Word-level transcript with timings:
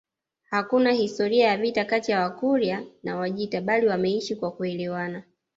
Hakuna 0.49 0.91
historia 0.93 1.47
ya 1.47 1.57
vita 1.57 1.85
kati 1.85 2.11
ya 2.11 2.21
Wakurya 2.21 2.83
na 3.03 3.15
Wajita 3.17 3.61
bali 3.61 3.87
wameishi 3.87 4.35
kwa 4.35 4.51
kuelewana 4.51 5.23